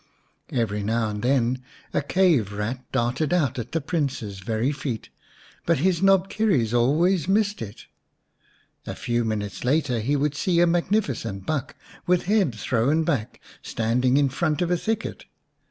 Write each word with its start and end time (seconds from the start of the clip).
Every 0.51 0.81
now 0.81 1.09
and 1.09 1.21
then 1.21 1.61
a 1.93 2.01
cave 2.01 2.53
rat 2.53 2.91
darted 2.91 3.31
out 3.31 3.59
at 3.59 3.71
the 3.71 3.79
Prince's 3.79 4.39
very 4.39 4.71
feet, 4.71 5.09
but 5.67 5.77
his 5.77 6.01
knobkerrie 6.01 6.73
always 6.73 7.27
missed 7.27 7.61
it; 7.61 7.85
a 8.87 8.95
few 8.95 9.23
minutes 9.23 9.63
later 9.63 9.99
he 9.99 10.15
would 10.15 10.33
see 10.33 10.59
a 10.59 10.65
magnificent 10.65 11.45
buck, 11.45 11.75
with 12.07 12.23
head 12.23 12.55
thrown 12.55 13.03
back, 13.03 13.39
standing 13.61 14.17
in 14.17 14.29
front 14.29 14.63
of 14.63 14.71
a 14.71 14.75
thicket. 14.77 15.25